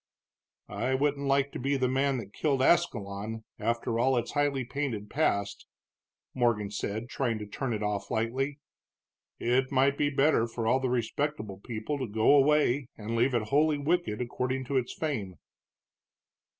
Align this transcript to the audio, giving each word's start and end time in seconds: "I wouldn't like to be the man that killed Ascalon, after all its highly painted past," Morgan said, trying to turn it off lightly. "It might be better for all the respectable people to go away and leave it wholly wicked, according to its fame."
"I 0.67 0.95
wouldn't 0.95 1.27
like 1.27 1.51
to 1.51 1.59
be 1.59 1.77
the 1.77 1.87
man 1.87 2.17
that 2.17 2.33
killed 2.33 2.63
Ascalon, 2.63 3.43
after 3.59 3.99
all 3.99 4.17
its 4.17 4.31
highly 4.31 4.65
painted 4.65 5.11
past," 5.11 5.67
Morgan 6.33 6.71
said, 6.71 7.07
trying 7.07 7.37
to 7.37 7.45
turn 7.45 7.71
it 7.71 7.83
off 7.83 8.09
lightly. 8.09 8.57
"It 9.37 9.71
might 9.71 9.99
be 9.99 10.09
better 10.09 10.47
for 10.47 10.65
all 10.65 10.79
the 10.79 10.89
respectable 10.89 11.59
people 11.59 11.99
to 11.99 12.07
go 12.07 12.35
away 12.35 12.87
and 12.97 13.15
leave 13.15 13.35
it 13.35 13.49
wholly 13.49 13.77
wicked, 13.77 14.21
according 14.21 14.65
to 14.65 14.77
its 14.77 14.91
fame." 14.91 15.35